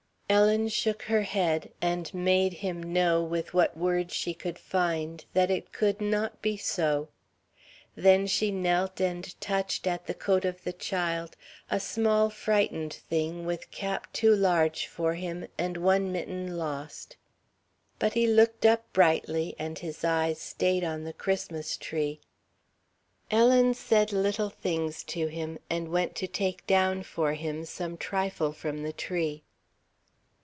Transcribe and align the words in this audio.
Ellen 0.33 0.69
shook 0.69 1.01
her 1.03 1.23
head, 1.23 1.71
and 1.81 2.11
made 2.13 2.53
him 2.53 2.81
know, 2.81 3.21
with 3.21 3.53
what 3.53 3.75
words 3.75 4.13
she 4.13 4.33
could 4.33 4.57
find, 4.57 5.25
that 5.33 5.51
it 5.51 5.73
could 5.73 5.99
not 5.99 6.41
be 6.41 6.55
so. 6.55 7.09
Then 7.97 8.27
she 8.27 8.49
knelt 8.49 9.01
and 9.01 9.37
touched 9.41 9.85
at 9.87 10.07
the 10.07 10.13
coat 10.13 10.45
of 10.45 10.63
the 10.63 10.71
child, 10.71 11.35
a 11.69 11.81
small 11.81 12.29
frightened 12.29 12.93
thing, 12.93 13.45
with 13.45 13.71
cap 13.71 14.07
too 14.13 14.33
large 14.33 14.87
for 14.87 15.15
him 15.15 15.47
and 15.57 15.75
one 15.75 16.13
mitten 16.13 16.55
lost. 16.55 17.17
But 17.99 18.13
he 18.13 18.25
looked 18.25 18.65
up 18.65 18.85
brightly, 18.93 19.53
and 19.59 19.79
his 19.79 20.01
eyes 20.05 20.39
stayed 20.39 20.85
on 20.85 21.03
the 21.03 21.11
Christmas 21.11 21.75
tree. 21.75 22.21
Ellen 23.29 23.73
said 23.73 24.13
little 24.13 24.49
things 24.49 25.03
to 25.11 25.27
him, 25.27 25.59
and 25.69 25.89
went 25.89 26.15
to 26.15 26.27
take 26.27 26.65
down 26.67 27.03
for 27.03 27.33
him 27.33 27.65
some 27.65 27.97
trifle 27.97 28.53
from 28.53 28.83
the 28.83 28.93
tree. 28.93 29.43